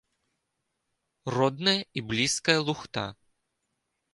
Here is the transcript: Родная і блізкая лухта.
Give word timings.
Родная 1.35 1.75
і 2.01 2.05
блізкая 2.09 2.59
лухта. 2.71 3.05